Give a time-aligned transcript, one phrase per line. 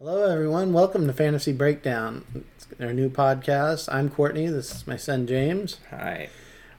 [0.00, 0.72] Hello, everyone.
[0.72, 2.24] Welcome to Fantasy Breakdown.
[2.54, 3.92] It's our new podcast.
[3.92, 4.46] I'm Courtney.
[4.46, 5.80] This is my son James.
[5.90, 6.28] Hi.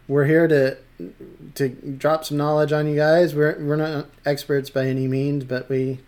[0.07, 0.77] We're here to
[1.55, 3.35] to drop some knowledge on you guys.
[3.35, 5.99] We're we're not experts by any means, but we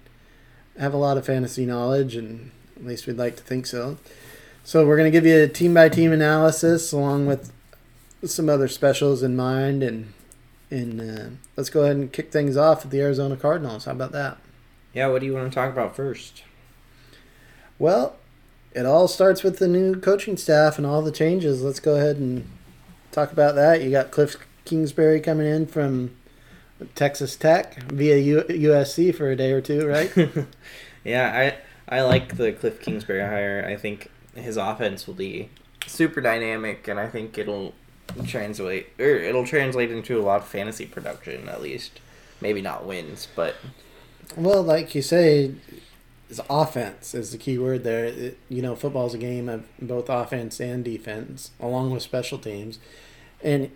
[0.80, 3.98] have a lot of fantasy knowledge, and at least we'd like to think so.
[4.64, 7.52] So we're going to give you a team by team analysis along with
[8.24, 10.14] some other specials in mind, and
[10.70, 13.84] and uh, let's go ahead and kick things off with the Arizona Cardinals.
[13.84, 14.38] How about that?
[14.94, 16.44] Yeah, what do you want to talk about first?
[17.82, 18.16] Well,
[18.76, 21.64] it all starts with the new coaching staff and all the changes.
[21.64, 22.48] Let's go ahead and
[23.12, 23.82] talk about that.
[23.82, 26.16] You got Cliff Kingsbury coming in from
[26.94, 30.14] Texas Tech via U- USC for a day or two, right?
[31.04, 31.56] yeah,
[31.90, 33.66] I I like the Cliff Kingsbury hire.
[33.68, 35.50] I think his offense will be
[35.88, 37.74] super dynamic, and I think it'll
[38.28, 42.00] translate or it'll translate into a lot of fantasy production at least.
[42.42, 43.56] Maybe not wins, but
[44.38, 45.56] well, like you say,
[46.32, 48.06] is offense is the key word there.
[48.06, 52.40] It, you know, football is a game of both offense and defense, along with special
[52.40, 52.80] teams.
[53.44, 53.70] And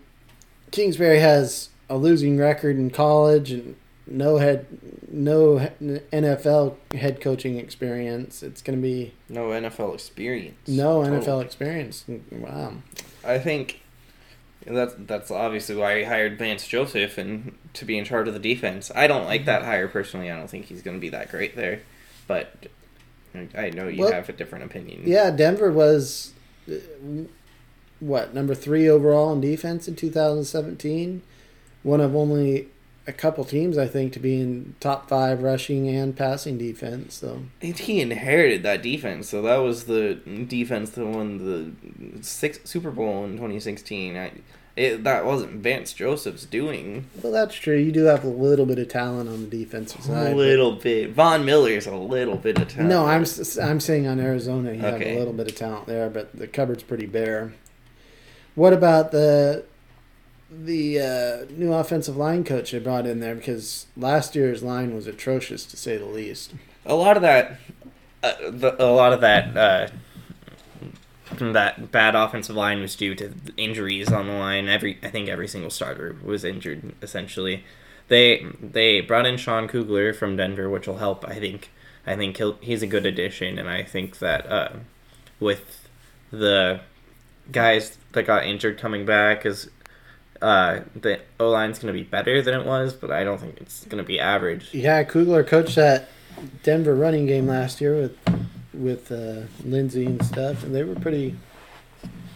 [0.70, 3.76] Kingsbury has a losing record in college and
[4.06, 4.66] no head,
[5.08, 8.42] no NFL head coaching experience.
[8.42, 10.66] It's going to be no NFL experience.
[10.66, 11.06] No oh.
[11.06, 12.04] NFL experience.
[12.32, 12.76] Wow.
[13.22, 13.82] I think
[14.64, 18.40] that's that's obviously why he hired Vance Joseph and to be in charge of the
[18.40, 18.90] defense.
[18.94, 19.46] I don't like mm-hmm.
[19.46, 20.30] that hire personally.
[20.30, 21.82] I don't think he's going to be that great there
[22.26, 22.66] but
[23.54, 25.02] I know you well, have a different opinion.
[25.04, 26.32] Yeah, Denver was
[28.00, 31.22] what number three overall in defense in 2017.
[31.82, 32.68] One of only
[33.06, 37.14] a couple teams, I think, to be in top five rushing and passing defense.
[37.14, 39.28] So he inherited that defense.
[39.28, 40.14] So that was the
[40.48, 44.16] defense that won the six Super Bowl in 2016.
[44.16, 44.32] I,
[44.76, 47.06] it, that wasn't Vance Joseph's doing.
[47.22, 47.76] Well, that's true.
[47.76, 50.32] You do have a little bit of talent on the defensive side.
[50.32, 50.82] A little but...
[50.82, 51.10] bit.
[51.12, 52.90] Von Miller's a little bit of talent.
[52.90, 53.24] No, I'm
[53.62, 54.90] I'm saying on Arizona, you okay.
[54.90, 57.54] have a little bit of talent there, but the cupboard's pretty bare.
[58.54, 59.64] What about the
[60.50, 63.34] the uh, new offensive line coach they brought in there?
[63.34, 66.52] Because last year's line was atrocious to say the least.
[66.84, 67.58] A lot of that,
[68.22, 69.56] uh, the, a lot of that.
[69.56, 69.88] Uh,
[71.38, 74.68] that bad offensive line was due to injuries on the line.
[74.68, 77.64] Every I think every single starter was injured essentially.
[78.08, 81.24] They they brought in Sean Kugler from Denver, which will help.
[81.26, 81.70] I think
[82.06, 84.72] I think he's a good addition, and I think that uh,
[85.40, 85.88] with
[86.30, 86.80] the
[87.50, 89.70] guys that got injured coming back, is
[90.40, 93.60] uh, the O line's going to be better than it was, but I don't think
[93.60, 94.72] it's going to be average.
[94.72, 96.08] Yeah, Kugler coached that
[96.62, 98.16] Denver running game last year with
[98.76, 101.36] with uh, Lindsay and stuff, and they were pretty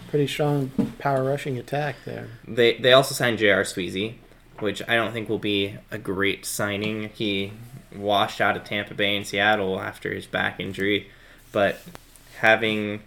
[0.08, 2.28] pretty strong power rushing attack there.
[2.46, 3.62] They they also signed J.R.
[3.62, 4.14] Sweezy,
[4.58, 7.10] which I don't think will be a great signing.
[7.14, 7.52] He
[7.94, 11.10] washed out of Tampa Bay and Seattle after his back injury,
[11.52, 11.80] but
[12.38, 13.02] having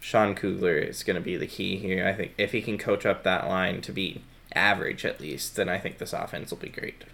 [0.00, 2.06] Sean Kugler is going to be the key here.
[2.06, 4.22] I think if he can coach up that line to be
[4.54, 7.04] average at least, then I think this offense will be great.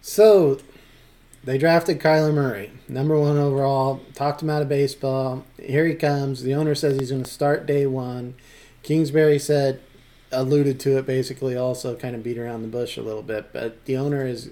[0.00, 0.60] So
[1.42, 4.00] they drafted Kyler Murray, number one overall.
[4.14, 5.44] Talked him out of baseball.
[5.58, 6.42] Here he comes.
[6.42, 8.34] The owner says he's going to start day one.
[8.82, 9.80] Kingsbury said,
[10.32, 13.52] alluded to it basically, also kind of beat around the bush a little bit.
[13.52, 14.50] But the owner has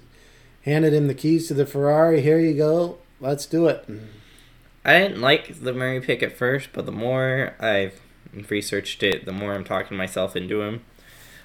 [0.63, 2.21] handed him the keys to the Ferrari.
[2.21, 2.97] Here you go.
[3.19, 3.87] Let's do it.
[4.83, 7.99] I didn't like the Murray pick at first, but the more I've
[8.49, 10.83] researched it, the more I'm talking myself into him.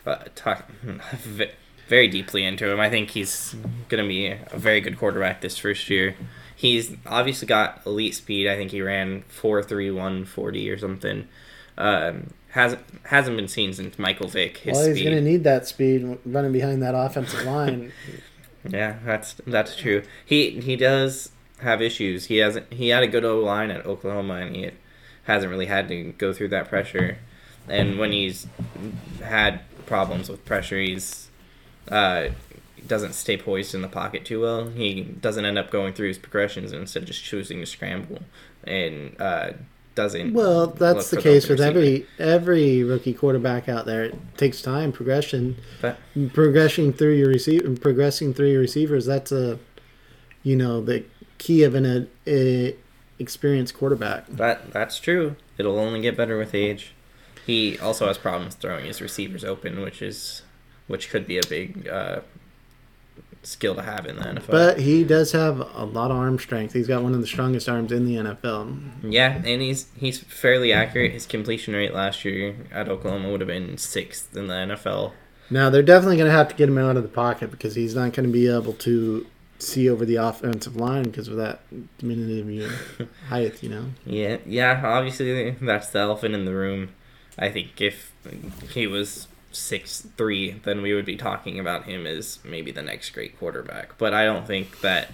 [0.06, 0.71] Uh, talk,
[1.89, 2.81] very deeply into him.
[2.81, 3.55] I think he's
[3.89, 6.17] going to be a very good quarterback this first year.
[6.56, 8.49] He's obviously got elite speed.
[8.49, 11.28] I think he ran 4.31 40 or something.
[11.77, 14.59] Um, hasn't hasn't been seen since Michael Vick.
[14.59, 17.93] His well, he's going to need that speed running behind that offensive line.
[18.69, 20.05] yeah, that's that's true.
[20.25, 22.27] He he does have issues.
[22.27, 24.71] He hasn't he had a good O line at Oklahoma and he
[25.25, 27.19] hasn't really had to go through that pressure.
[27.69, 28.47] And when he's
[29.22, 31.28] had problems with pressure, he's
[31.91, 32.28] uh,
[32.87, 34.69] doesn't stay poised in the pocket too well.
[34.69, 38.21] He doesn't end up going through his progressions and instead of just choosing to scramble
[38.65, 39.53] and uh,
[39.95, 40.34] doesn't.
[40.34, 44.04] Well, that's the case with every every rookie quarterback out there.
[44.04, 45.98] It takes time, progression, but,
[46.33, 49.07] progressing through your receiver, progressing through your receivers.
[49.07, 49.59] That's a,
[50.42, 51.04] you know, the
[51.39, 52.77] key of an a, a
[53.19, 54.27] experienced quarterback.
[54.28, 55.36] That that's true.
[55.59, 56.92] It'll only get better with age.
[57.47, 60.42] He also has problems throwing his receivers open, which is
[60.86, 62.21] which could be a big uh,
[63.42, 64.51] skill to have in the NFL.
[64.51, 66.72] But he does have a lot of arm strength.
[66.72, 69.13] He's got one of the strongest arms in the NFL.
[69.13, 71.13] Yeah, and he's he's fairly accurate.
[71.13, 75.13] His completion rate last year at Oklahoma would have been sixth in the NFL.
[75.51, 77.95] Now they're definitely going to have to get him out of the pocket because he's
[77.95, 79.27] not going to be able to
[79.59, 81.60] see over the offensive line because of that
[81.98, 83.63] diminutive height.
[83.63, 83.84] You know.
[84.07, 84.81] Yeah, yeah.
[84.84, 86.91] Obviously, that's the elephant in the room.
[87.39, 88.13] I think if
[88.71, 93.10] he was six three, then we would be talking about him as maybe the next
[93.10, 93.97] great quarterback.
[93.98, 95.10] But I don't think that.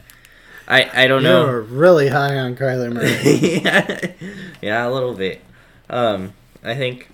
[0.68, 1.46] I I don't know.
[1.46, 3.60] You're really high on Kyler Murray.
[3.62, 4.12] yeah,
[4.62, 5.42] yeah, a little bit.
[5.88, 7.08] Um, I think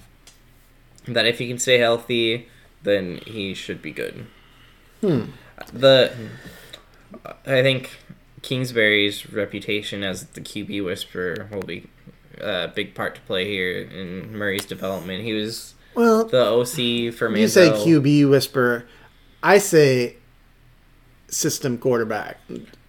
[1.07, 2.49] that if he can stay healthy,
[2.83, 4.27] then he should be good.
[5.01, 5.25] hmm.
[5.73, 6.13] The
[7.47, 7.99] I think
[8.43, 11.89] Kingsbury's reputation as the QB whisperer will be
[12.41, 15.25] a big part to play here in Murray's development.
[15.25, 17.41] He was Well, the OC for me.
[17.41, 18.87] you say QB whisperer.
[19.43, 20.17] I say
[21.29, 22.39] system quarterback.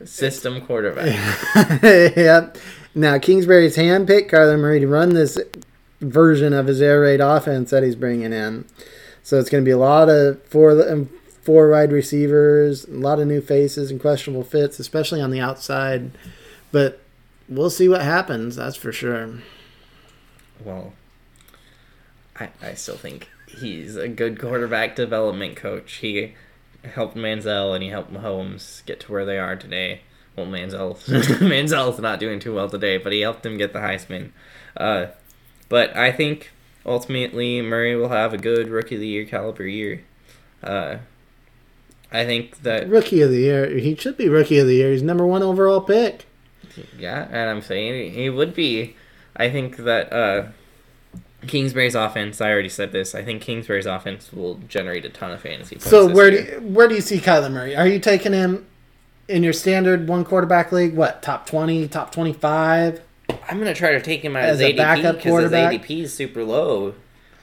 [0.03, 1.07] system quarterback.
[1.83, 2.57] yep.
[2.93, 5.39] Now Kingsbury's handpicked Kyler Murray to run this
[6.01, 8.65] version of his air raid offense that he's bringing in.
[9.23, 11.09] So it's going to be a lot of four um,
[11.41, 16.11] four wide receivers, a lot of new faces and questionable fits, especially on the outside.
[16.71, 17.01] But
[17.47, 18.57] we'll see what happens.
[18.57, 19.39] That's for sure.
[20.63, 20.93] Well,
[22.39, 25.95] I I still think he's a good quarterback development coach.
[25.95, 26.33] He
[26.83, 30.01] helped Manziel and he helped Mahomes get to where they are today.
[30.35, 30.95] Well, Manziel
[31.39, 34.31] Manziel's not doing too well today, but he helped him get the Heisman.
[34.75, 35.07] Uh,
[35.69, 36.51] but I think
[36.85, 40.03] ultimately Murray will have a good rookie of the year caliber year.
[40.63, 40.97] Uh,
[42.11, 43.77] I think that Rookie of the year.
[43.77, 44.91] He should be rookie of the year.
[44.91, 46.25] He's number one overall pick.
[46.97, 48.95] Yeah, and I'm saying he would be.
[49.35, 50.47] I think that uh,
[51.45, 52.41] Kingsbury's offense.
[52.41, 53.13] I already said this.
[53.13, 55.89] I think Kingsbury's offense will generate a ton of fantasy points.
[55.89, 57.75] So this where do you, where do you see Kyler Murray?
[57.75, 58.65] Are you taking him
[59.27, 60.95] in your standard one quarterback league?
[60.95, 63.01] What top twenty, top twenty five?
[63.29, 65.51] I'm gonna try to take him As as, a ADP backup because his?
[65.51, 66.95] ADP is super low.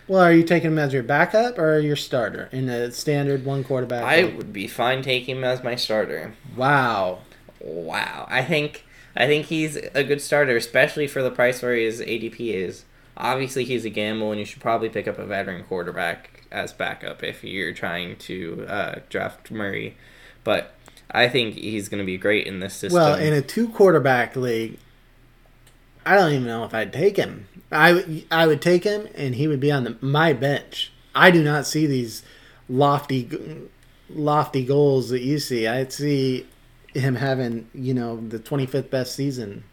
[0.07, 3.65] Well, are you taking him as your backup or your starter in a standard one
[3.65, 4.03] quarterback?
[4.03, 4.37] I league?
[4.37, 6.35] would be fine taking him as my starter.
[6.57, 7.21] wow.
[7.61, 8.85] Wow, I think
[9.17, 12.85] I think he's a good starter, especially for the price where his ADP is.
[13.17, 17.23] Obviously, he's a gamble, and you should probably pick up a veteran quarterback as backup
[17.23, 19.97] if you're trying to uh, draft Murray.
[20.43, 20.75] But
[21.11, 23.01] I think he's going to be great in this system.
[23.01, 24.79] Well, in a two quarterback league,
[26.05, 27.49] I don't even know if I'd take him.
[27.71, 30.93] I would I would take him, and he would be on the, my bench.
[31.15, 32.23] I do not see these
[32.69, 33.31] lofty
[34.11, 35.67] lofty goals that you see.
[35.67, 36.47] I see
[36.93, 39.65] him having you know the twenty fifth best season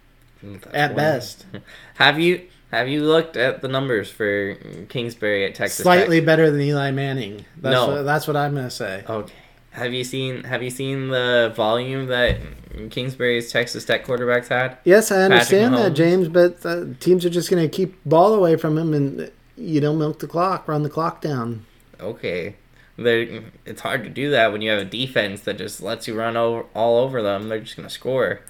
[0.42, 1.46] That's at best,
[1.96, 4.56] Have you have you looked at the numbers for
[4.90, 5.84] Kingsbury at Texas?
[5.84, 6.26] slightly Tech?
[6.26, 7.46] better than Eli Manning.
[7.58, 7.88] That's No.
[7.88, 9.04] what, that's what I'm gonna say.
[9.08, 9.34] Okay.
[9.72, 12.38] Have you seen Have you seen the volume that
[12.90, 14.78] Kingsbury's Texas Tech quarterbacks had?
[14.84, 18.78] Yes, I understand that, James, but uh, teams are just gonna keep ball away from
[18.78, 21.66] him, and you don't milk the clock, run the clock down.
[22.00, 22.56] Okay.
[22.98, 26.14] They're, it's hard to do that when you have a defense that just lets you
[26.14, 27.48] run over, all over them.
[27.48, 28.42] They're just going to score.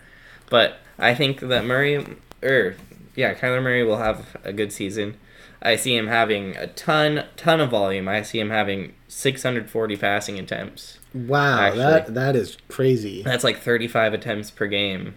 [0.49, 2.75] But I think that Murray, or
[3.15, 5.17] yeah, Kyler Murray will have a good season.
[5.61, 8.07] I see him having a ton, ton of volume.
[8.07, 10.97] I see him having 640 passing attempts.
[11.13, 11.79] Wow, Actually.
[11.83, 13.21] that that is crazy.
[13.21, 15.15] That's like 35 attempts per game.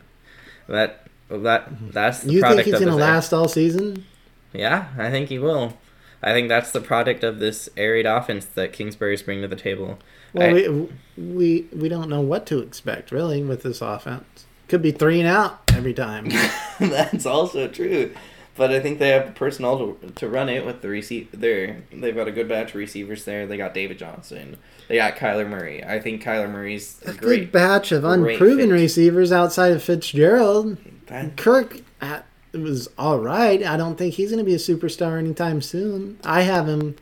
[0.68, 4.04] That that that's the You think he's gonna last all season?
[4.52, 5.78] Yeah, I think he will.
[6.22, 9.56] I think that's the product of this air raid offense that Kingsbury's bringing to the
[9.60, 9.98] table.
[10.32, 14.46] Well, I- we, we we don't know what to expect really with this offense.
[14.68, 16.28] Could be three and out every time.
[16.80, 18.14] That's also true.
[18.56, 21.28] But I think they have the personnel to, to run it with the receive.
[21.32, 23.46] They're they've got a good batch of receivers there.
[23.46, 24.58] They got David Johnson.
[24.86, 25.82] They got Kyler Murray.
[25.82, 27.52] I think Kyler Murray's a A good great.
[27.52, 30.76] batch of unproven receivers outside of Fitzgerald.
[31.06, 32.20] That, Kirk uh,
[32.52, 33.62] was all right.
[33.64, 36.18] I don't think he's going to be a superstar anytime soon.
[36.24, 36.94] I have him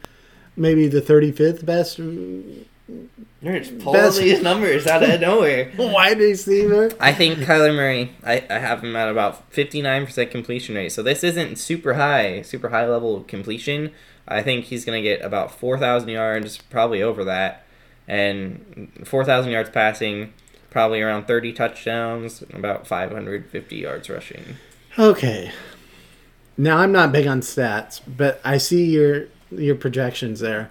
[0.56, 1.98] maybe the 35th best
[3.40, 5.70] you're just pulling Best- these numbers out of nowhere.
[5.78, 6.90] wide receiver.
[7.00, 8.14] I think Kyler Murray.
[8.24, 10.90] I, I have him at about fifty nine percent completion rate.
[10.90, 13.92] So this isn't super high, super high level completion.
[14.26, 17.64] I think he's gonna get about four thousand yards, probably over that,
[18.06, 20.32] and four thousand yards passing,
[20.70, 24.56] probably around thirty touchdowns, about five hundred fifty yards rushing.
[24.98, 25.50] Okay.
[26.56, 30.70] Now I'm not big on stats, but I see your your projections there.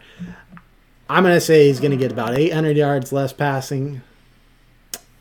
[1.12, 4.02] I'm going to say he's going to get about 800 yards less passing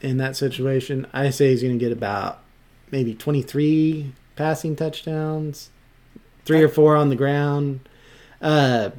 [0.01, 1.05] in that situation.
[1.13, 2.39] I say he's going to get about
[2.93, 5.71] maybe 23 passing touchdowns,
[6.45, 7.81] three or four on the ground.
[8.41, 8.91] Uh,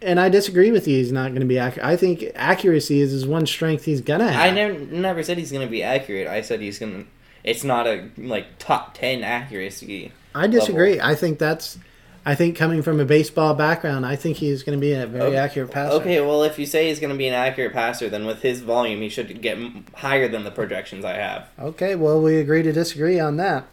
[0.00, 0.96] and I disagree with you.
[0.96, 1.86] He's not going to be accurate.
[1.86, 4.40] I think accuracy is his one strength he's going to have.
[4.40, 6.26] I never never said he's gonna be accurate.
[6.26, 7.04] I said he's gonna.
[7.44, 10.10] It's not a like top ten accuracy.
[10.34, 10.98] I disagree.
[10.98, 11.78] I think that's
[12.24, 15.24] I think coming from a baseball background, I think he's going to be a very
[15.28, 15.36] Okay.
[15.36, 15.94] accurate passer.
[15.96, 18.60] Okay, well, if you say he's going to be an accurate passer, then with his
[18.60, 19.56] volume, he should get
[19.94, 21.48] higher than the projections I have.
[21.58, 23.66] Okay, well, we agree to disagree on that.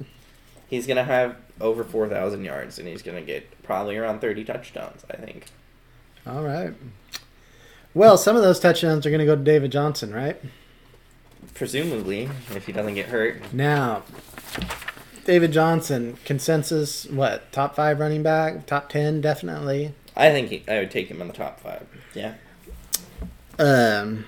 [0.70, 4.46] He's going to have over 4,000 yards, and he's going to get probably around 30
[4.46, 5.46] touchdowns, I think.
[6.25, 6.74] All right.
[7.94, 10.39] Well, some of those touchdowns are going to go to David Johnson, right?
[11.54, 13.42] Presumably, if he doesn't get hurt.
[13.54, 14.04] Now,
[15.27, 18.65] David Johnson, consensus, what, top five running back?
[18.65, 19.93] Top 10, definitely.
[20.15, 21.86] I think he, I would take him in the top five.
[22.13, 22.36] Yeah.
[23.60, 24.25] Um,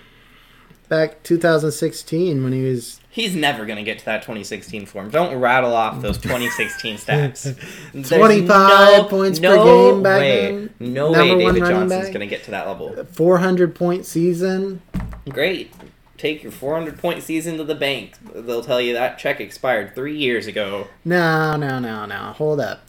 [0.89, 5.09] back 2016 when he was He's never going to get to that 2016 form.
[5.09, 7.55] Don't rattle off those 2016 stats.
[7.93, 10.73] There's 25 points per game back way, then.
[10.81, 13.05] No Number way David Johnson's going to get to that level.
[13.05, 14.81] 400 point season.
[15.29, 15.71] Great.
[16.19, 18.13] Take your 400 point season to the bank.
[18.35, 20.87] They'll tell you that check expired three years ago.
[21.05, 22.33] No, no, no, no.
[22.33, 22.81] Hold up.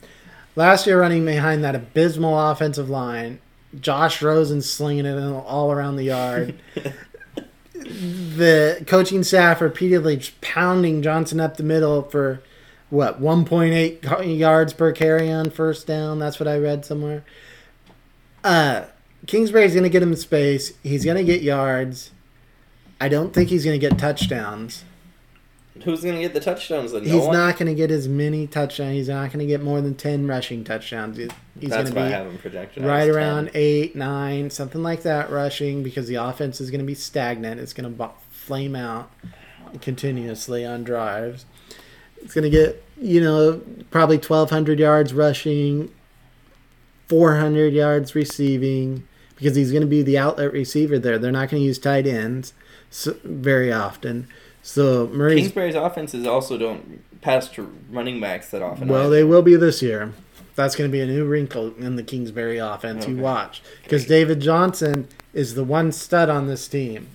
[0.56, 3.38] Last year, running behind that abysmal offensive line,
[3.80, 6.60] Josh Rosen slinging it all around the yard.
[7.74, 12.42] the coaching staff repeatedly pounding Johnson up the middle for
[12.90, 16.18] what 1.8 yards per carry on first down.
[16.18, 17.24] That's what I read somewhere.
[18.42, 18.86] Uh,
[19.26, 20.72] Kingsbury's going to get him space.
[20.82, 22.10] He's going to get yards.
[23.00, 24.84] I don't think he's going to get touchdowns.
[25.84, 27.04] Who's going to get the touchdowns then?
[27.04, 27.32] No He's one?
[27.32, 28.92] not going to get as many touchdowns.
[28.92, 31.16] He's not going to get more than 10 rushing touchdowns.
[31.16, 32.84] He- He's going That's to why I have him projected.
[32.84, 33.16] right as 10.
[33.16, 37.60] around 8, 9, something like that rushing because the offense is going to be stagnant.
[37.60, 39.10] It's going to flame out
[39.80, 41.46] continuously on drives.
[42.22, 45.90] It's going to get, you know, probably 1,200 yards rushing,
[47.08, 51.18] 400 yards receiving because he's going to be the outlet receiver there.
[51.18, 52.52] They're not going to use tight ends
[52.90, 54.28] so, very often.
[54.62, 58.88] So Murray's Kingsbury's offenses also don't pass to running backs that often.
[58.88, 59.10] Well, either.
[59.10, 60.12] they will be this year.
[60.54, 63.06] That's going to be a new wrinkle in the Kingsbury offense.
[63.06, 63.62] You watch.
[63.82, 67.08] Because David Johnson is the one stud on this team.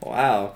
[0.00, 0.54] Wow.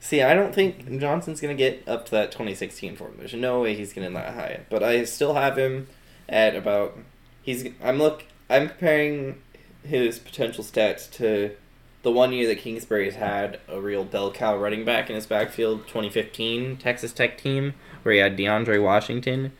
[0.00, 3.14] See, I don't think Johnson's going to get up to that 2016 form.
[3.18, 4.60] There's no way he's getting that high.
[4.70, 5.88] But I still have him
[6.28, 6.96] at about
[7.42, 9.42] he's I'm look I'm comparing
[9.84, 11.56] his potential stats to
[12.06, 15.88] the one year that Kingsbury's had a real bell cow running back in his backfield,
[15.88, 19.50] 2015 Texas Tech team where he had DeAndre Washington.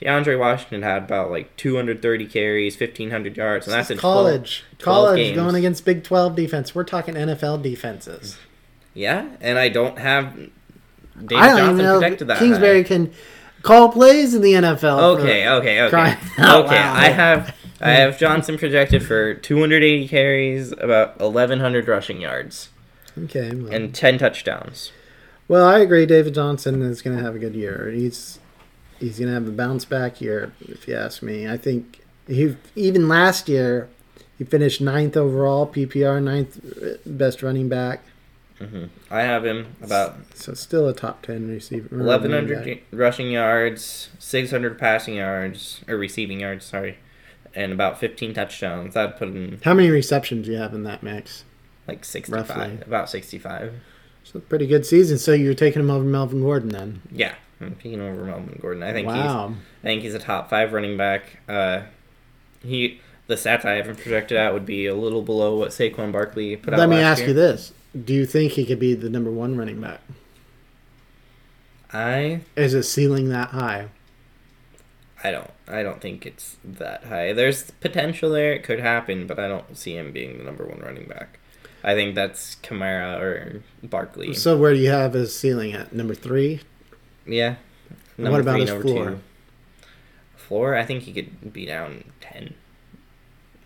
[0.00, 4.62] DeAndre Washington had about like 230 carries, 1500 yards, and that's in college.
[4.78, 5.34] 12 college games.
[5.34, 6.76] going against Big 12 defense.
[6.76, 8.38] We're talking NFL defenses.
[8.94, 12.38] Yeah, and I don't have David I don't Johnson even know projected if that.
[12.38, 12.88] Kingsbury high.
[12.88, 13.12] can
[13.62, 15.18] call plays in the NFL.
[15.18, 16.16] Okay, okay, okay.
[16.38, 16.78] Okay.
[16.78, 22.70] I have I have Johnson projected for 280 carries, about 1100 rushing yards,
[23.24, 23.54] Okay.
[23.54, 24.92] Well, and 10 touchdowns.
[25.48, 26.06] well, I agree.
[26.06, 27.90] David Johnson is going to have a good year.
[27.94, 28.38] He's
[28.98, 31.46] he's going to have a bounce back year, if you ask me.
[31.48, 33.88] I think he even last year
[34.38, 38.02] he finished ninth overall PPR, ninth uh, best running back.
[38.58, 41.88] hmm I have him about So still a top ten receiver.
[41.90, 46.98] running 1100 rushing yards, 600 passing yards or receiving yards, sorry,
[47.56, 48.94] and about 15 touchdowns.
[48.94, 51.44] That'd put him How many receptions do you have in that mix?
[51.88, 52.78] like 65, Roughly.
[52.84, 53.72] about 65.
[54.24, 55.18] So pretty good season.
[55.18, 57.00] So you're taking him over Melvin Gordon then?
[57.12, 58.82] Yeah, I'm picking over Melvin Gordon.
[58.82, 59.54] I think he's wow.
[59.82, 61.38] I think he's a top five running back.
[61.48, 61.82] Uh,
[62.62, 66.56] he the stats I haven't projected out would be a little below what Saquon Barkley
[66.56, 66.80] put out.
[66.80, 67.28] Let me ask year.
[67.28, 67.72] you this:
[68.04, 70.00] Do you think he could be the number one running back?
[71.92, 73.88] I Is his ceiling that high?
[75.22, 77.32] I don't I don't think it's that high.
[77.32, 78.52] There's potential there.
[78.52, 81.38] It could happen, but I don't see him being the number one running back.
[81.82, 84.34] I think that's Kamara or Barkley.
[84.34, 85.92] So where do you have his ceiling at?
[85.92, 86.60] Number three?
[87.26, 87.56] yeah.
[88.16, 89.18] What about his number floor?
[90.36, 92.54] Floor, I think he could be down 10.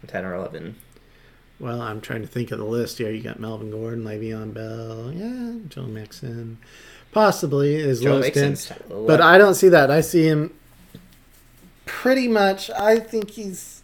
[0.06, 0.76] 10 or 11.
[1.60, 3.10] Well, I'm trying to think of the list here.
[3.10, 6.58] You got Melvin Gordon, Le'Veon Bell, yeah, Joe Mixon,
[7.12, 8.72] possibly is Joe lowest.
[8.88, 9.90] But I don't see that.
[9.90, 10.54] I see him
[12.00, 12.70] pretty much.
[12.70, 13.82] I think he's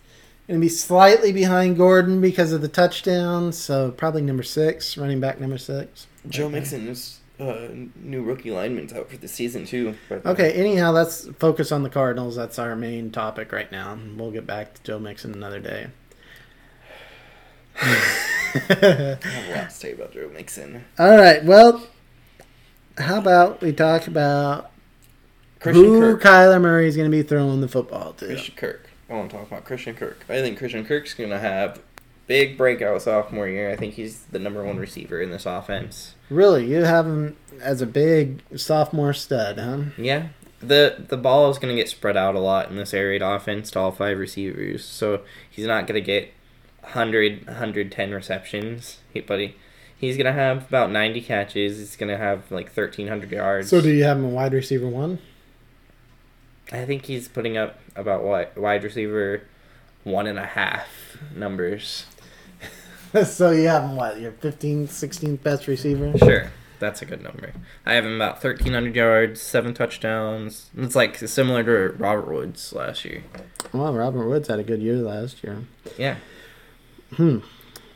[0.48, 3.58] going to be slightly behind Gordon because of the touchdowns.
[3.58, 6.06] So probably number six, running back number six.
[6.28, 6.58] Joe Okay.
[6.60, 9.94] is uh, new rookie lineman's out for the season too.
[10.10, 10.52] Uh, Okay.
[10.52, 12.36] Anyhow, let's focus on the Cardinals.
[12.36, 13.98] That's our main topic right now.
[14.16, 15.88] We'll get back to Joe Mixon another day.
[17.78, 20.84] I have a lot to say about Joe Mixon.
[20.98, 21.44] All right.
[21.44, 21.86] Well,
[22.96, 24.70] how about we talk about
[25.66, 26.22] Christian who Kirk.
[26.22, 28.26] Kyler Murray is going to be throwing the football to?
[28.26, 28.88] Christian Kirk.
[29.08, 30.24] I want to talk about Christian Kirk.
[30.28, 31.80] I think Christian Kirk's going to have
[32.26, 33.70] big breakout sophomore year.
[33.70, 36.14] I think he's the number one receiver in this offense.
[36.28, 39.82] Really, you have him as a big sophomore stud, huh?
[39.96, 40.28] Yeah,
[40.60, 43.22] the the ball is going to get spread out a lot in this air raid
[43.22, 44.84] offense to all five receivers.
[44.84, 46.32] So he's not going to get
[46.80, 49.54] 100 110 receptions, he, but he,
[49.96, 51.78] he's going to have about 90 catches.
[51.78, 53.70] He's going to have like 1300 yards.
[53.70, 55.20] So do you have him a wide receiver one?
[56.72, 59.42] I think he's putting up about what wide receiver
[60.04, 62.06] one and a half numbers.
[63.24, 66.16] so you have him what your 15th, 16th best receiver?
[66.18, 66.50] Sure.
[66.78, 67.52] That's a good number.
[67.86, 70.70] I have him about 1,300 yards, seven touchdowns.
[70.76, 73.24] It's like similar to Robert Woods last year.
[73.72, 75.64] Well, Robert Woods had a good year last year.
[75.96, 76.16] Yeah.
[77.14, 77.38] Hmm.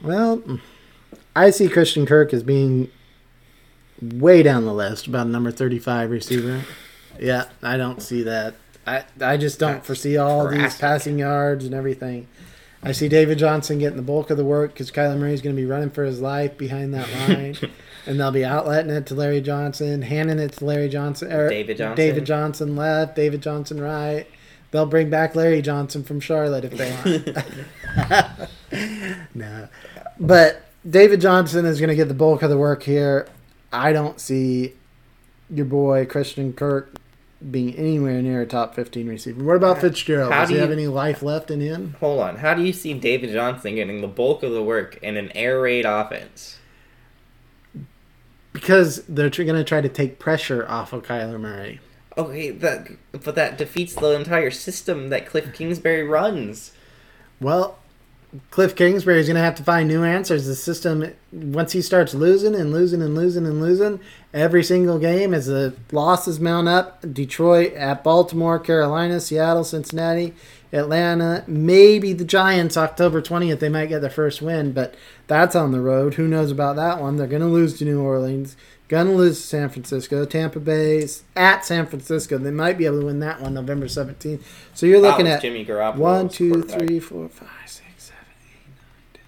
[0.03, 0.61] Well,
[1.37, 2.91] I see Christian Kirk as being
[4.01, 6.65] way down the list, about number 35 receiver.
[7.21, 8.55] Yeah, I don't see that.
[8.87, 12.27] I I just don't That's foresee all these passing yards and everything.
[12.83, 15.61] I see David Johnson getting the bulk of the work because Kyler Murray's going to
[15.61, 17.57] be running for his life behind that line,
[18.07, 21.77] and they'll be outletting it to Larry Johnson, handing it to Larry Johnson, or David
[21.77, 21.97] Johnson.
[21.97, 24.27] David Johnson left, David Johnson right.
[24.71, 27.37] They'll bring back Larry Johnson from Charlotte if they
[28.71, 29.35] want.
[29.35, 29.69] no,
[30.19, 33.29] but David Johnson is going to get the bulk of the work here.
[33.73, 34.73] I don't see
[35.51, 36.95] your boy Christian Kirk
[37.49, 39.43] being anywhere near a top 15 receiver.
[39.43, 40.33] What about Fitzgerald?
[40.33, 41.97] How Does do he you- have any life left in him?
[42.01, 42.37] Hold on.
[42.37, 45.61] How do you see David Johnson getting the bulk of the work in an air
[45.61, 46.59] raid offense?
[48.53, 51.81] Because they're going to try to take pressure off of Kyler Murray.
[52.19, 56.73] Okay, that but that defeats the entire system that Cliff Kingsbury runs.
[57.41, 57.79] Well,
[58.51, 60.47] Cliff Kingsbury is going to have to find new answers.
[60.47, 64.01] The system, once he starts losing and losing and losing and losing
[64.33, 70.35] every single game as the losses mount up Detroit, at Baltimore, Carolina, Seattle, Cincinnati,
[70.73, 74.95] Atlanta, maybe the Giants October 20th, they might get their first win, but
[75.27, 76.15] that's on the road.
[76.15, 77.17] Who knows about that one?
[77.17, 78.57] They're going to lose to New Orleans,
[78.87, 82.39] going to lose to San Francisco, Tampa Bay's at San Francisco.
[82.39, 84.43] They might be able to win that one November 17th.
[84.75, 85.97] So you're looking at Jimmy Garoppolo.
[85.97, 89.23] one, two, three, four, five, six, seven, eight, nine, ten.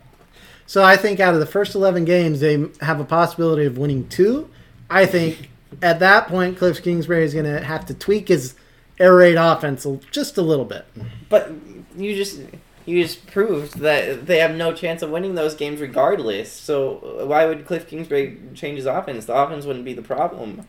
[0.73, 4.09] So I think out of the first eleven games, they have a possibility of winning
[4.09, 4.49] two.
[4.89, 5.51] I think
[5.83, 8.55] at that point, Cliff Kingsbury is going to have to tweak his
[8.99, 10.87] air raid offense just a little bit.
[11.29, 11.53] But
[11.95, 12.41] you just
[12.87, 16.51] you just proved that they have no chance of winning those games regardless.
[16.51, 19.27] So why would Cliff Kingsbury change his offense?
[19.27, 20.67] The offense wouldn't be the problem.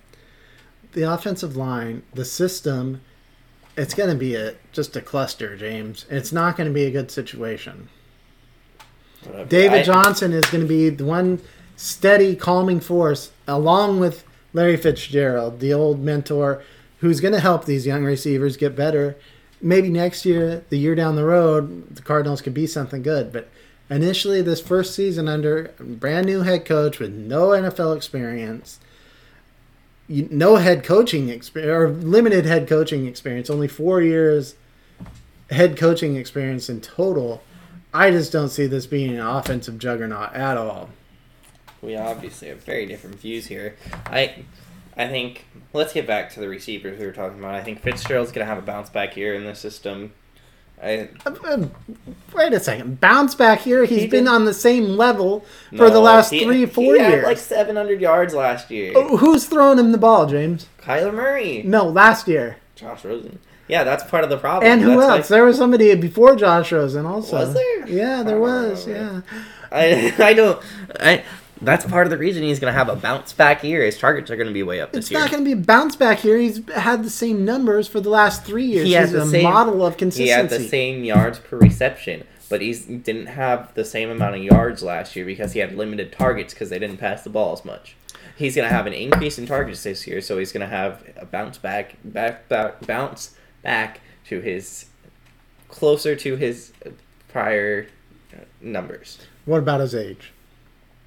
[0.91, 2.99] The offensive line, the system,
[3.77, 6.05] it's going to be a just a cluster, James.
[6.09, 7.87] It's not going to be a good situation.
[9.25, 9.49] Whatever.
[9.49, 11.41] David I- Johnson is going to be the one
[11.75, 16.61] steady, calming force, along with Larry Fitzgerald, the old mentor,
[16.99, 19.15] who's going to help these young receivers get better.
[19.61, 23.31] Maybe next year, the year down the road, the Cardinals could be something good.
[23.31, 23.49] But
[23.89, 28.79] initially, this first season under a brand new head coach with no NFL experience,
[30.07, 34.55] no head coaching experience, or limited head coaching experience, only four years
[35.49, 37.41] head coaching experience in total.
[37.93, 40.89] I just don't see this being an offensive juggernaut at all.
[41.81, 43.75] we obviously have very different views here.
[44.07, 44.43] I
[44.97, 47.55] I think let's get back to the receivers we were talking about.
[47.55, 50.13] I think Fitzgerald's gonna have a bounce back here in the system.
[50.81, 51.67] I Uh, uh,
[52.35, 52.99] Wait a second.
[52.99, 53.85] Bounce back here.
[53.85, 55.45] He's He been on the same level
[55.77, 57.23] for the last he- three, four he had years.
[57.25, 58.91] like 700 yards last year.
[58.95, 60.67] Oh, Who's throwing him the ball, James?
[60.81, 62.57] Kyler Murray, No, last year.
[62.75, 63.39] Josh Rosen.
[63.67, 64.71] Yeah, that's part of the problem.
[64.71, 65.09] And who That's else?
[65.11, 67.37] like- there was somebody before Josh Rosen also.
[67.37, 67.87] Was there?
[67.87, 68.87] Yeah, there I was.
[68.87, 69.21] Yeah.
[69.71, 70.61] I I don't.
[70.99, 71.23] I
[71.61, 73.83] that's part of the reason he's gonna have a bounce back year.
[73.83, 75.19] His targets are gonna be way up this It's year.
[75.21, 76.37] It's not going to be a bounce back here.
[76.37, 78.85] He's had the same numbers for the last three years.
[78.85, 80.23] He had He's the a same- model of consistency.
[80.25, 84.43] he had the same yards per reception, but he didn't have the same amount of
[84.43, 87.63] yards last year because he had limited targets because they didn't pass the ball as
[87.63, 87.95] much.
[88.35, 91.57] He's gonna have an increase in targets this year, so he's gonna have a bounce
[91.57, 94.85] back, back, back bounce back to his
[95.69, 96.71] closer to his
[97.29, 97.87] prior
[98.33, 99.17] uh, numbers.
[99.45, 100.31] What about his age?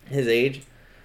[0.08, 0.62] His age,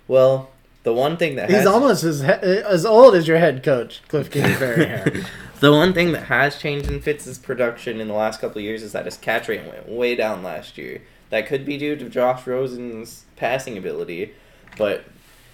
[0.08, 0.50] well,
[0.84, 4.02] the one thing that He's has, almost as he- as old as your head coach,
[4.08, 5.24] Cliff Kingsbury.
[5.60, 8.82] The one thing that has changed in Fitz's production in the last couple of years
[8.82, 11.04] is that his catch rate went way down last year.
[11.30, 14.34] That could be due to Josh Rosen's passing ability,
[14.78, 15.06] but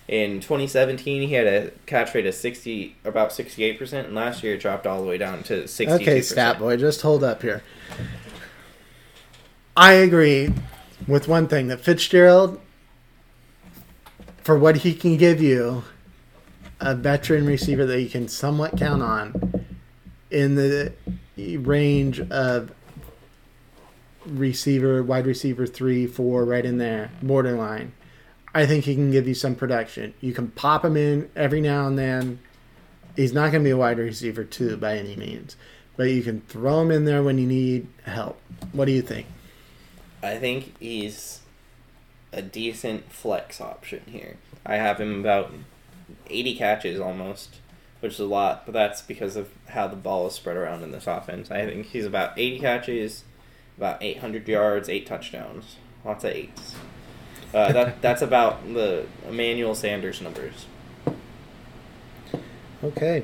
[0.07, 4.55] in 2017 he had a catch rate of 60, about 68 percent, and last year
[4.55, 6.03] it dropped all the way down to 62.
[6.03, 7.63] Okay, stat boy, just hold up here.
[9.75, 10.53] I agree
[11.07, 12.59] with one thing that Fitzgerald,
[14.43, 15.83] for what he can give you,
[16.79, 19.65] a veteran receiver that you can somewhat count on
[20.29, 20.93] in the
[21.37, 22.71] range of
[24.25, 27.93] receiver, wide receiver three, four, right in there, borderline.
[28.57, 30.15] I think he can give you some production.
[30.19, 32.39] You can pop him in every now and then
[33.15, 35.55] he's not going to be a wide receiver too by any means,
[35.95, 38.41] but you can throw him in there when you need help.
[38.71, 39.27] What do you think?
[40.23, 41.41] I think he's
[42.33, 44.37] a decent flex option here.
[44.65, 45.53] I have him about
[46.27, 47.57] 80 catches almost,
[47.99, 50.91] which is a lot, but that's because of how the ball is spread around in
[50.91, 51.51] this offense.
[51.51, 53.23] I think he's about 80 catches,
[53.77, 55.75] about 800 yards, eight touchdowns.
[56.03, 56.73] Lots of eights.
[57.53, 60.65] Uh, that that's about the Emmanuel Sanders numbers.
[62.83, 63.23] Okay.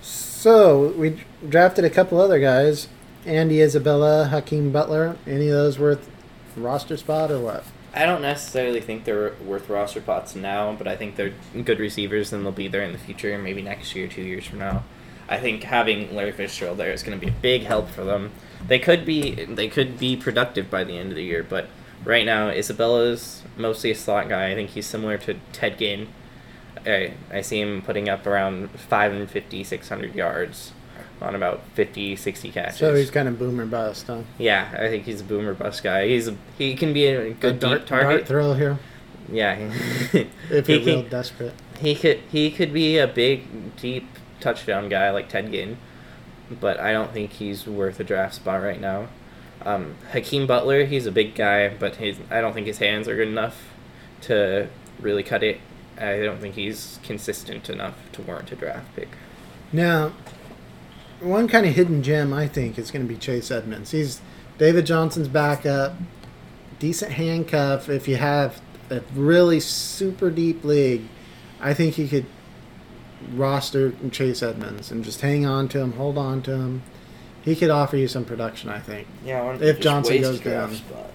[0.00, 2.88] So we drafted a couple other guys:
[3.26, 5.16] Andy Isabella, Hakeem Butler.
[5.26, 6.08] Any of those worth
[6.56, 7.64] roster spot or what?
[7.92, 11.34] I don't necessarily think they're worth roster spots now, but I think they're
[11.64, 14.60] good receivers and they'll be there in the future, maybe next year, two years from
[14.60, 14.84] now.
[15.28, 18.32] I think having Larry Fitzgerald there is going to be a big help for them.
[18.66, 21.68] They could be they could be productive by the end of the year, but
[22.04, 24.50] right now Isabella's mostly a slot guy.
[24.50, 26.08] I think he's similar to Ted Ginn.
[26.86, 30.72] I, I see him putting up around 550, 600 yards
[31.20, 32.78] on about 50, 60 catches.
[32.78, 34.22] So he's kind of boomer bust, huh?
[34.38, 36.06] Yeah, I think he's a boomer bust guy.
[36.08, 38.08] He's a, he can be a good A dart, deep target.
[38.20, 38.78] dart throw here
[39.30, 39.56] Yeah,
[40.50, 41.52] if he you're real desperate.
[41.78, 44.08] he could he could be a big deep
[44.40, 45.76] touchdown guy like Ted Ginn,
[46.50, 49.08] but I don't think he's worth a draft spot right now.
[49.62, 53.16] Um, Hakeem Butler, he's a big guy, but his I don't think his hands are
[53.16, 53.68] good enough
[54.22, 54.68] to
[55.00, 55.60] really cut it.
[55.98, 59.08] I don't think he's consistent enough to warrant a draft pick.
[59.72, 60.12] Now,
[61.20, 63.90] one kind of hidden gem I think is going to be Chase Edmonds.
[63.90, 64.20] He's
[64.56, 65.94] David Johnson's backup,
[66.78, 67.88] decent handcuff.
[67.88, 71.02] If you have a really super deep league,
[71.60, 72.26] I think you could
[73.34, 76.82] roster Chase Edmonds and just hang on to him, hold on to him.
[77.42, 79.08] He could offer you some production, I think.
[79.24, 80.76] Yeah, If Johnson goes a draft down.
[80.76, 81.10] spot?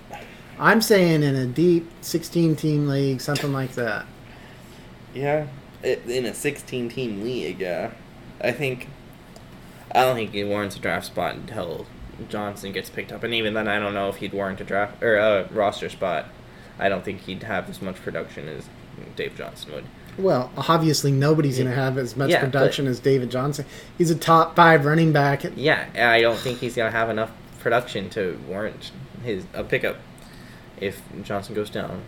[0.57, 4.05] I'm saying in a deep 16 team league, something like that.
[5.13, 5.47] Yeah,
[5.83, 7.91] in a 16 team league, yeah.
[8.41, 8.89] I think.
[9.93, 11.85] I don't think he warrants a draft spot until
[12.27, 15.01] Johnson gets picked up, and even then, I don't know if he'd warrant a draft
[15.03, 16.27] or a roster spot.
[16.79, 18.67] I don't think he'd have as much production as
[19.15, 19.85] Dave Johnson would.
[20.17, 23.65] Well, obviously nobody's going to have as much Yeah, but- production as David Johnson.
[23.97, 25.43] He's a top five running back.
[25.55, 28.91] Yeah, I don't think he's gonna have enough production to warrant
[29.23, 29.97] his a pickup
[30.79, 32.01] if Johnson goes down.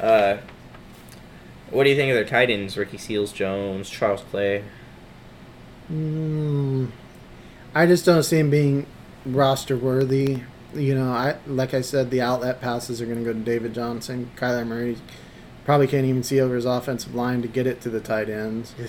[0.00, 0.38] Uh,
[1.70, 2.76] what do you think of their tight ends?
[2.78, 4.62] Ricky Seals, Jones, Charles Clay.
[5.92, 6.88] Mm,
[7.74, 8.86] I just don't see him being
[9.26, 10.42] roster worthy.
[10.74, 13.74] You know, I like I said, the outlet passes are going to go to David
[13.74, 14.30] Johnson.
[14.36, 14.96] Kyler Murray
[15.64, 18.74] probably can't even see over his offensive line to get it to the tight ends.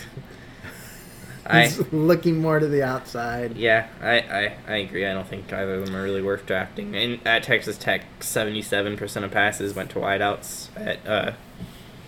[1.46, 3.58] I He's looking more to the outside.
[3.58, 5.06] yeah, I, I, I agree.
[5.06, 6.96] I don't think either of them are really worth drafting.
[6.96, 11.34] And at Texas Tech, seventy seven percent of passes went to wideouts at uh,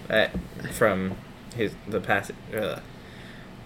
[0.10, 0.32] at
[0.72, 1.16] from
[1.54, 2.32] his the pass.
[2.54, 2.80] Uh,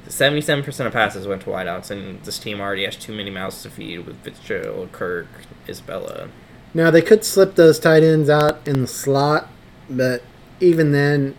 [0.09, 3.61] Seventy-seven percent of passes went to wideouts, and this team already has too many mouths
[3.63, 5.27] to feed with Fitzgerald, Kirk,
[5.67, 6.29] Isabella.
[6.73, 9.49] Now they could slip those tight ends out in the slot,
[9.89, 10.23] but
[10.59, 11.35] even then,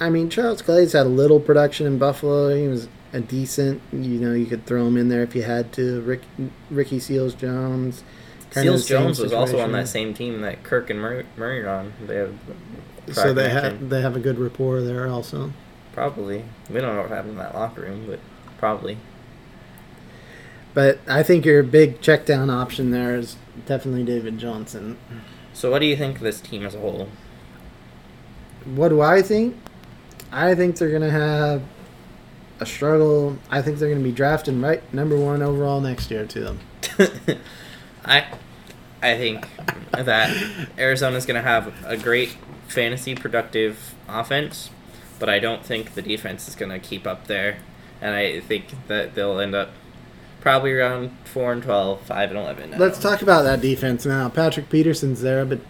[0.00, 2.54] I mean Charles Clay's had a little production in Buffalo.
[2.54, 3.82] He was a decent.
[3.92, 6.00] You know, you could throw him in there if you had to.
[6.00, 6.22] Rick,
[6.70, 8.04] Ricky Seals Jones.
[8.50, 11.92] Seals Jones was also on that same team that Kirk and Murray, Murray are on.
[12.06, 12.34] They have
[13.12, 15.52] So they have they have a good rapport there also.
[15.94, 16.44] Probably.
[16.68, 18.20] We don't know what happened in that locker room, but
[18.58, 18.98] probably.
[20.74, 24.98] But I think your big check down option there is definitely David Johnson.
[25.52, 27.08] So, what do you think of this team as a whole?
[28.64, 29.56] What do I think?
[30.32, 31.62] I think they're gonna have
[32.58, 33.38] a struggle.
[33.50, 36.58] I think they're gonna be drafting right number one overall next year too.
[38.04, 38.26] I
[39.04, 39.46] I think
[39.92, 40.34] that
[40.78, 42.36] Arizona's going to have a great
[42.68, 44.70] fantasy productive offense,
[45.18, 47.58] but I don't think the defense is going to keep up there.
[48.00, 49.70] And I think that they'll end up
[50.40, 52.74] probably around 4 and 12, 5 and 11.
[52.74, 54.28] I Let's talk about that defense now.
[54.28, 55.60] Patrick Peterson's there, but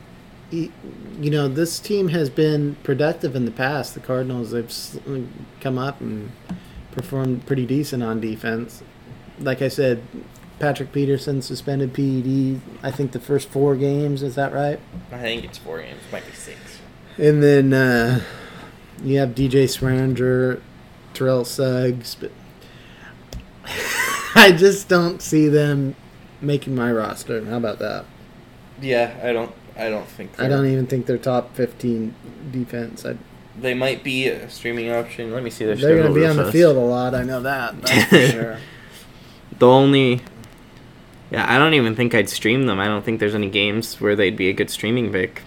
[0.50, 0.72] he,
[1.20, 3.94] you know this team has been productive in the past.
[3.94, 4.72] The Cardinals have
[5.61, 6.33] come up and
[6.92, 8.83] performed pretty decent on defense.
[9.38, 10.02] Like I said,
[10.59, 12.61] Patrick Peterson suspended PED.
[12.83, 14.22] I think the first four games.
[14.22, 14.78] Is that right?
[15.11, 16.57] I think it's 4 games, might be 6.
[17.18, 18.20] And then uh,
[19.04, 20.60] you have DJ Swearinger,
[21.12, 22.32] Terrell Suggs, but
[24.34, 25.94] I just don't see them
[26.40, 27.44] making my roster.
[27.44, 28.04] How about that?
[28.80, 32.14] Yeah, I don't I don't think I don't even think they're top 15
[32.50, 33.04] defense.
[33.04, 33.16] I,
[33.60, 35.32] They might be a streaming option.
[35.32, 37.14] Let me see their they're going to be on the field a lot.
[37.14, 37.80] I know that.
[37.82, 38.58] That's for sure.
[39.58, 40.22] The only
[41.30, 42.78] Yeah, I don't even think I'd stream them.
[42.80, 45.42] I don't think there's any games where they'd be a good streaming pick.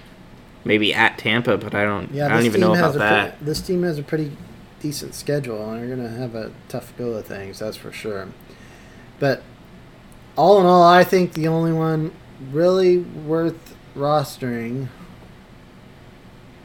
[0.68, 3.38] Maybe at Tampa, but I don't Yeah, I don't even know about that.
[3.38, 4.34] Pretty, this team has a pretty
[4.82, 8.28] decent schedule and are going to have a tough go of things, that's for sure.
[9.20, 9.44] But
[10.36, 12.12] all in all, I think the only one
[12.52, 14.90] really worth rostering,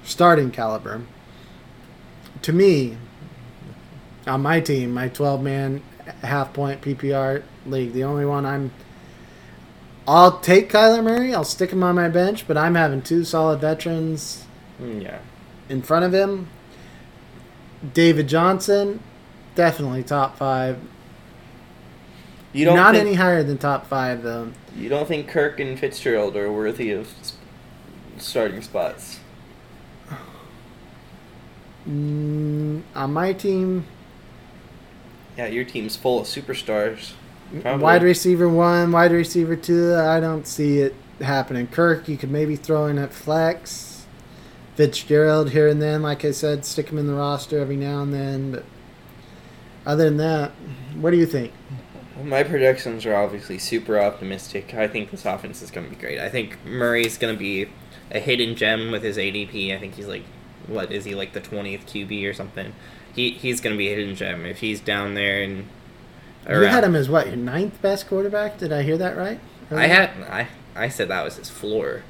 [0.03, 1.03] starting caliber,
[2.43, 2.97] to me,
[4.27, 5.83] on my team, my 12 man
[6.23, 8.73] half point PPR league, the only one I'm.
[10.07, 11.35] I'll take Kyler Murray.
[11.35, 14.45] I'll stick him on my bench, but I'm having two solid veterans
[14.81, 15.19] Mm, Yeah.
[15.69, 16.49] in front of him.
[17.95, 19.01] David Johnson,
[19.55, 20.79] definitely top five.
[22.53, 24.49] You don't Not think, any higher than top five though.
[24.77, 27.09] You don't think Kirk and Fitzgerald are worthy of
[28.19, 29.21] starting spots?
[31.88, 33.85] Mm, on my team,
[35.37, 37.12] Yeah, your team's full of superstars.
[37.61, 37.83] Probably.
[37.83, 39.95] wide receiver one, wide receiver two.
[39.95, 41.67] I don't see it happening.
[41.67, 44.07] Kirk, you could maybe throw in at flex.
[44.75, 48.12] Fitzgerald here and then, like I said, stick him in the roster every now and
[48.12, 48.53] then.
[48.53, 48.65] But
[49.85, 50.53] other than that,
[50.95, 51.53] what do you think?
[52.25, 54.75] My projections are obviously super optimistic.
[54.75, 56.19] I think this offense is going to be great.
[56.21, 57.69] I think Murray's going to be
[58.11, 59.75] a hidden gem with his ADP.
[59.75, 60.25] I think he's like,
[60.67, 62.73] what is he like the twentieth QB or something?
[63.15, 65.69] He he's going to be a hidden gem if he's down there and.
[66.48, 68.59] You had him as what your ninth best quarterback?
[68.59, 69.38] Did I hear that right?
[69.70, 72.02] I had I I said that was his floor.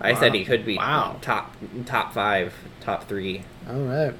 [0.00, 0.20] I Wow.
[0.20, 1.16] said he could be Wow.
[1.22, 1.54] top
[1.86, 3.42] top five, top three.
[3.68, 4.12] All right.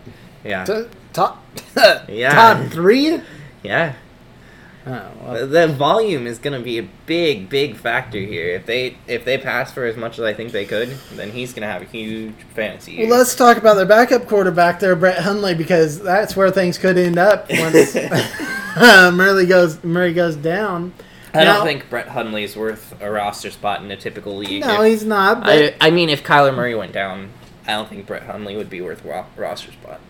[0.44, 1.44] Yeah, T- top.
[2.08, 2.32] Yeah.
[2.34, 3.20] Top three.
[3.62, 3.94] yeah.
[4.86, 8.48] Oh, well, The- volume is gonna be a big, big factor here.
[8.48, 11.52] If they if they pass for as much as I think they could, then he's
[11.54, 13.06] gonna have a huge fantasy.
[13.06, 16.98] Well, let's talk about their backup quarterback there, Brett Hundley, because that's where things could
[16.98, 17.96] end up once
[19.14, 20.92] Murray goes Murray goes down.
[21.32, 24.60] I Now- don't think Brett Hundley's worth a roster spot in a typical league.
[24.64, 25.42] No, If- he's not.
[25.44, 27.30] I, I mean, if Kyler Murray went down,
[27.66, 30.00] I don't think Brett Hundley would be worth a ro- roster spot.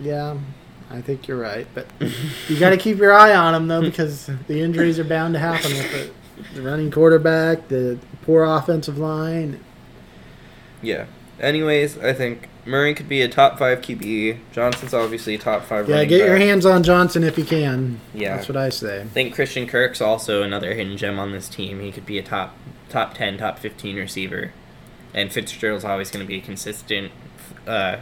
[0.00, 0.36] yeah,
[0.90, 1.66] I think you're right.
[1.74, 1.86] But
[2.48, 5.40] you got to keep your eye on him though, because the injuries are bound to
[5.40, 9.60] happen with the, the running quarterback, the poor offensive line.
[10.82, 11.06] Yeah.
[11.40, 14.38] Anyways, I think Murray could be a top five QB.
[14.52, 15.88] Johnson's obviously a top five.
[15.88, 18.00] Yeah, get your hands on Johnson if you can.
[18.12, 18.36] Yeah.
[18.36, 19.02] that's what I say.
[19.02, 21.80] I think Christian Kirk's also another hidden gem on this team.
[21.80, 22.56] He could be a top
[22.88, 24.52] top ten, top fifteen receiver,
[25.14, 27.12] and Fitzgerald's always going to be a consistent
[27.66, 27.98] uh,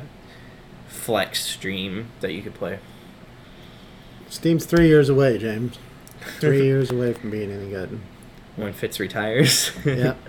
[0.88, 2.78] flex stream that you could play.
[4.30, 5.78] Steam's three years away, James.
[6.40, 8.00] Three years away from being any good.
[8.56, 9.70] when Fitz retires.
[9.84, 10.14] yeah.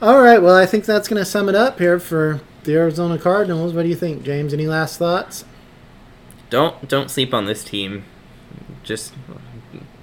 [0.00, 0.40] All right.
[0.40, 3.72] Well, I think that's going to sum it up here for the Arizona Cardinals.
[3.72, 4.52] What do you think, James?
[4.52, 5.44] Any last thoughts?
[6.50, 8.04] don't don't sleep on this team.
[8.82, 9.14] Just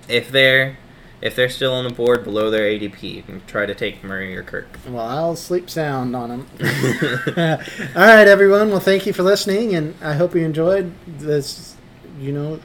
[0.07, 0.77] if they're
[1.21, 4.67] if they're still on the board below their ADP, try to take Murray or Kirk.
[4.87, 6.47] Well, I'll sleep sound on them.
[7.95, 8.69] All right, everyone.
[8.69, 11.75] Well, thank you for listening, and I hope you enjoyed this,
[12.19, 12.59] you know,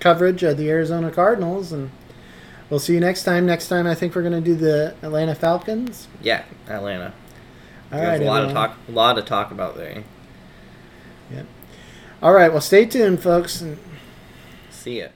[0.00, 1.72] coverage of the Arizona Cardinals.
[1.72, 1.90] And
[2.70, 3.46] we'll see you next time.
[3.46, 6.08] Next time, I think we're going to do the Atlanta Falcons.
[6.22, 7.12] yeah, Atlanta.
[7.92, 8.44] All There's right, a lot everyone.
[8.44, 8.76] of talk.
[8.88, 10.02] A lot of talk about there.
[11.32, 11.46] Yep.
[12.22, 12.50] All right.
[12.50, 13.60] Well, stay tuned, folks.
[13.60, 13.78] and
[14.70, 15.08] See ya.